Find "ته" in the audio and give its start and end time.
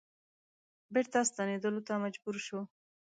1.87-1.93